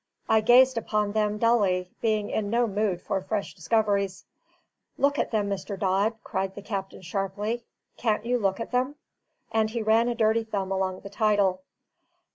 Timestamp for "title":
11.11-11.61